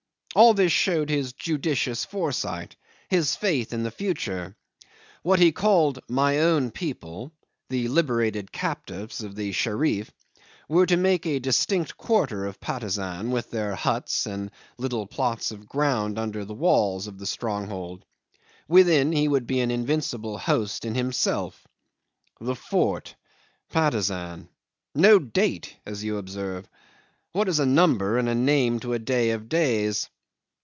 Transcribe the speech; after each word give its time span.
All 0.33 0.53
this 0.53 0.71
showed 0.71 1.09
his 1.09 1.33
judicious 1.33 2.05
foresight, 2.05 2.77
his 3.09 3.35
faith 3.35 3.73
in 3.73 3.83
the 3.83 3.91
future. 3.91 4.55
What 5.23 5.39
he 5.39 5.51
called 5.51 5.99
"my 6.07 6.39
own 6.39 6.71
people" 6.71 7.33
the 7.67 7.89
liberated 7.89 8.49
captives 8.49 9.19
of 9.21 9.35
the 9.35 9.51
Sherif 9.51 10.09
were 10.69 10.85
to 10.85 10.95
make 10.95 11.25
a 11.25 11.39
distinct 11.41 11.97
quarter 11.97 12.45
of 12.45 12.61
Patusan, 12.61 13.31
with 13.31 13.51
their 13.51 13.75
huts 13.75 14.25
and 14.25 14.51
little 14.77 15.05
plots 15.05 15.51
of 15.51 15.67
ground 15.67 16.17
under 16.17 16.45
the 16.45 16.53
walls 16.53 17.07
of 17.07 17.19
the 17.19 17.25
stronghold. 17.25 18.05
Within 18.69 19.11
he 19.11 19.27
would 19.27 19.45
be 19.45 19.59
an 19.59 19.69
invincible 19.69 20.37
host 20.37 20.85
in 20.85 20.95
himself 20.95 21.67
"The 22.39 22.55
Fort, 22.55 23.15
Patusan." 23.69 24.47
No 24.95 25.19
date, 25.19 25.75
as 25.85 26.05
you 26.05 26.15
observe. 26.17 26.69
What 27.33 27.49
is 27.49 27.59
a 27.59 27.65
number 27.65 28.17
and 28.17 28.29
a 28.29 28.33
name 28.35 28.79
to 28.79 28.93
a 28.93 28.97
day 28.99 29.31
of 29.31 29.49
days? 29.49 30.09